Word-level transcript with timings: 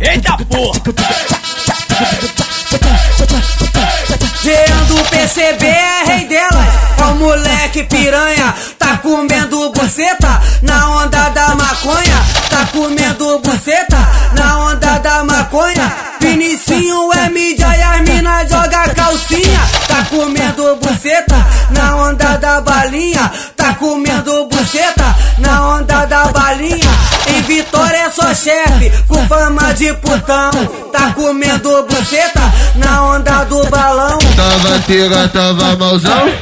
Eita 0.00 0.36
porra! 0.50 0.80
Vendo 4.42 5.04
PCB 5.10 5.64
é 5.64 6.04
rei 6.06 6.24
delas, 6.26 6.66
é 6.98 7.02
o 7.04 7.14
moleque 7.14 7.84
piranha, 7.84 8.52
tá 8.76 8.96
comendo 8.98 9.70
buceta 9.70 10.42
na 10.62 10.90
onda 10.90 11.28
da 11.28 11.54
maconha, 11.54 12.24
tá 12.50 12.66
comendo 12.72 13.38
buceta 13.38 13.96
na 14.32 14.58
onda 14.64 14.98
da 14.98 15.22
maconha. 15.22 15.92
Vinicinho 16.20 17.12
é 17.12 17.30
mídia 17.30 17.68
e 17.76 17.82
as 17.82 18.00
mina 18.00 18.44
joga 18.46 18.92
calcinha, 18.92 19.60
tá 19.86 20.04
comendo 20.10 20.76
buceta 20.76 21.46
na 21.70 21.96
onda 21.96 22.36
da 22.38 22.60
balinha, 22.60 23.30
tá 23.56 23.74
comendo 23.74 24.48
buceta 24.48 25.14
na 25.38 25.60
onda 25.60 25.65
chefe, 28.46 28.92
com 29.08 29.26
fama 29.26 29.74
de 29.74 29.92
putão, 29.94 30.52
tá 30.92 31.12
comendo 31.14 31.82
buceta 31.82 32.40
na 32.76 33.02
onda 33.02 33.44
do 33.44 33.66
balão. 33.68 34.18
Tava 34.36 34.78
tega, 34.86 35.26
tava 35.28 35.76
malzão, 35.76 36.32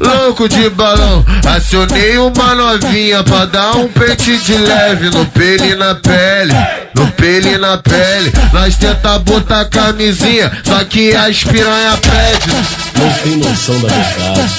louco 0.00 0.48
de 0.48 0.70
balão. 0.70 1.22
Acionei 1.46 2.16
uma 2.16 2.54
novinha 2.54 3.22
pra 3.22 3.44
dar 3.44 3.76
um 3.76 3.86
pente 3.88 4.38
de 4.38 4.54
leve 4.54 5.10
no 5.10 5.26
pele 5.26 5.72
e 5.72 5.74
na 5.74 5.94
pele, 5.94 6.54
no 6.94 7.12
pele 7.12 7.50
e 7.50 7.58
na 7.58 7.76
pele. 7.76 8.32
Nós 8.54 8.76
tenta 8.76 9.18
botar 9.18 9.66
camisinha, 9.66 10.50
só 10.64 10.82
que 10.84 11.14
as 11.14 11.44
piranha 11.44 11.98
pede. 11.98 12.56
Não 12.96 13.12
tem 13.12 13.36
noção 13.36 13.78
da 13.80 13.88
verdade. 13.88 14.52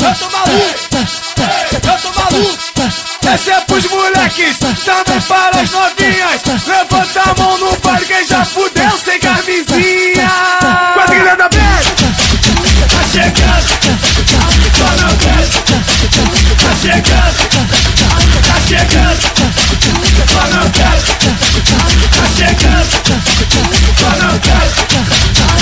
Eu 0.00 0.14
tô 0.14 0.30
maluco! 0.30 0.74
Eu 1.72 1.98
tô 1.98 2.20
maluco! 2.20 2.64
Esse 3.34 3.50
é 3.50 3.60
pros 3.62 3.84
moleques, 3.90 4.13
também 4.34 5.20
para 5.28 5.60
as 5.60 5.70
novinhas. 5.70 6.42
Levanta 6.66 7.22
a 7.22 7.34
mão 7.40 7.58
no 7.58 7.76
bar 7.78 8.00
quem 8.04 8.26
já 8.26 8.44
fudeu 8.44 8.90
sem 8.98 9.20
camisinha. 9.20 10.28
Quadrilha 10.94 11.36
da 11.36 11.48
Bad, 11.48 11.84
tá 12.90 13.04
chegando. 13.12 13.68
Só 14.76 14.88
não 15.02 15.16
quero, 15.18 15.48
tá 16.56 16.70
chegando. 16.82 17.38
Tá 18.42 18.56
chegando. 18.66 19.22
Só 20.32 20.42
não 20.50 20.66
quero, 20.70 21.02
tá 22.10 22.24
chegando. 22.36 22.92
Só 24.00 24.10
não 24.18 24.38
quero. 24.40 24.72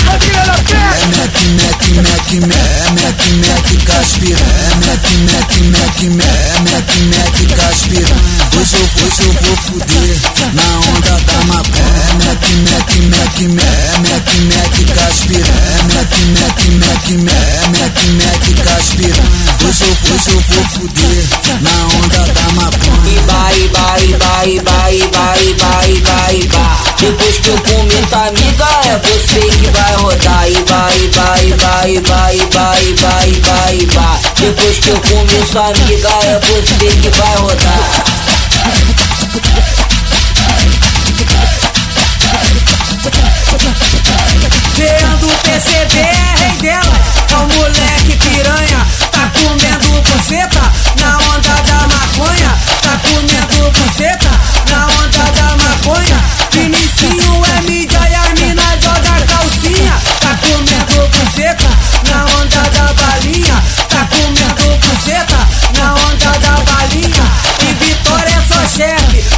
Quadrilha 0.05 0.43
da 0.45 0.53
Bad. 0.53 0.63
Mac, 1.03 1.35
Mac, 1.57 1.81
Mac, 1.95 2.29
Mac, 2.33 2.69
Mac, 2.93 3.21
Mac, 3.43 3.67
É 4.03 4.05
Mac, 4.05 5.05
Mac, 5.31 5.51
Mac, 5.71 5.99
Mac, 6.11 6.43
Mac, 6.67 6.91
Mac, 7.07 7.37
caspira. 7.55 8.15
Hoje 8.53 8.75
eu, 8.75 8.83
hoje 8.83 9.21
eu 9.23 9.31
vou 9.31 9.55
fuder 9.55 10.19
na 10.51 10.67
onda 10.79 11.15
da 11.23 11.39
maconha. 11.45 11.87
É 11.87 12.19
Mac, 12.19 12.43
Mac, 12.67 12.91
Mac, 13.07 13.37
Mac, 13.39 13.87
Mac, 14.03 14.27
Mac, 14.51 14.75
caspira. 14.93 15.47
É 15.47 15.83
Mac, 15.95 16.13
Mac, 16.35 16.59
Mac, 16.83 17.05
Mac, 17.23 17.55
Mac, 17.79 17.97
Mac, 18.19 18.43
caspira. 18.65 19.23
Hoje 19.63 19.83
eu, 19.83 19.93
hoje 20.11 20.29
eu 20.31 20.39
vou 20.49 20.63
fuder 20.65 21.23
na 21.61 21.75
onda 21.95 22.23
da 22.33 22.47
maconha. 22.55 23.07
Iba, 23.07 23.41
iba, 23.55 23.85
iba, 24.03 24.45
iba, 24.45 24.91
iba, 24.91 25.25
iba, 25.39 25.87
iba, 25.87 26.33
iba. 26.33 26.65
Depois 26.99 27.37
que 27.37 27.47
eu 27.47 27.57
comer 27.57 28.05
tua 28.09 28.27
amiga, 28.27 28.67
é 28.85 28.99
você 28.99 29.39
que 29.39 29.69
vai 29.71 29.95
rodar. 29.95 30.51
Iba, 30.51 30.89
iba, 30.97 31.39
iba, 31.43 31.47
iba, 31.47 31.87
iba, 31.87 32.33
iba, 32.33 32.72
iba. 34.43 34.53
Depois 34.53 34.79
que 34.79 34.89
eu 34.89 34.99
comer 34.99 35.45
sua 35.45 35.67
amiga, 35.67 36.09
é 36.25 36.39
você 36.39 36.73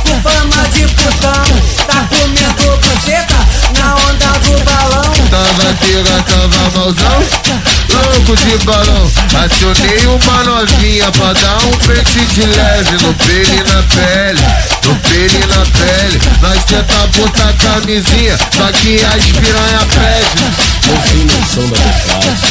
com 0.03 0.21
fama 0.21 0.67
de 0.69 0.87
putão, 0.93 1.45
tá 1.87 2.07
comendo 2.09 2.77
buceta 2.77 3.35
na 3.79 3.95
onda 3.95 4.39
do 4.39 4.63
balão. 4.63 5.13
Tava 5.29 5.73
tega, 5.81 6.23
tava 6.23 6.69
malzão, 6.75 7.19
louco 7.89 8.35
de 8.35 8.57
balão. 8.65 9.11
Acionei 9.43 10.07
uma 10.07 10.43
novinha 10.43 11.11
pra 11.11 11.33
dar 11.33 11.57
um 11.65 11.71
pente 11.85 12.25
de 12.25 12.45
leve 12.45 12.97
no 13.03 13.13
pele 13.15 13.57
e 13.57 13.63
na 13.63 13.83
pele, 13.83 14.41
no 14.85 14.95
pele 14.95 15.43
e 15.43 15.47
na 15.47 15.65
pele. 15.65 16.21
Nós 16.41 16.63
tenta 16.65 17.07
botar 17.17 17.53
camisinha, 17.53 18.37
só 18.55 18.71
que 18.71 18.95
as 19.03 19.25
piranha 19.25 19.85
pede. 19.93 20.75
Noção 21.25 21.67
da 21.69 21.79
verdade. 21.79 22.44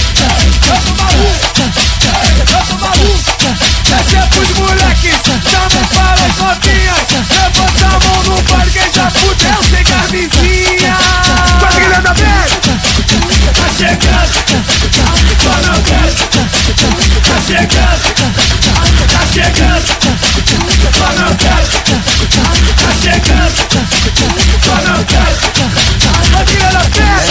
Chegando. 17.55 18.03
Tá 19.13 19.23
chegando. 19.33 19.87
Só 20.93 21.09
não 21.15 21.31
quero, 21.37 21.67
tá 22.81 22.91
chegando. 23.01 23.59
Só 24.65 24.75
não 24.83 25.05
quero. 25.05 25.35
É. 26.97 27.25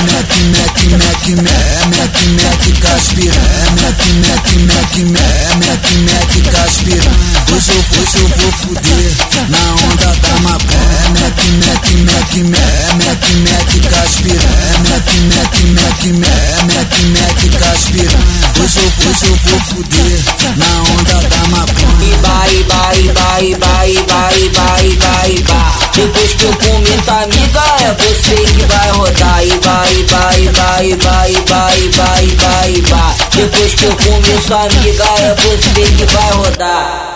É 8.33 8.51
fuder 8.51 9.11
na. 9.49 9.59
É. 9.59 9.93
É 17.23 17.49
caspira. 17.59 18.42
Hoje 18.63 18.79
eu, 18.79 19.09
hoje 19.09 19.25
eu 19.25 19.35
vou 19.35 19.59
fuder 19.59 20.23
na 20.55 20.83
onda 20.83 21.27
da 21.27 21.47
maconha. 21.49 22.07
Iba, 22.07 22.47
iba, 22.47 22.95
iba, 22.95 23.41
iba, 23.41 23.83
iba, 23.83 24.31
iba, 24.37 24.81
iba, 24.83 25.27
iba. 25.27 25.61
Depois 25.93 26.33
que 26.33 26.45
eu 26.45 26.53
tua 27.03 27.23
amiga, 27.23 27.61
é 27.81 27.93
você 27.93 28.35
que 28.35 28.65
vai 28.65 28.91
rodar. 28.91 29.45
Iba, 29.45 29.83
iba, 29.99 30.37
iba, 30.39 30.81
iba, 30.81 31.29
iba, 31.29 31.75
iba, 31.75 32.21
iba, 32.21 32.67
iba. 32.69 33.15
Depois 33.35 33.73
que 33.75 33.83
eu 33.83 33.97
comer 33.97 34.41
sua 34.47 34.61
amiga, 34.61 35.03
é 35.19 35.35
você 35.35 35.81
que 35.97 36.05
vai 36.05 36.31
rodar. 36.31 37.12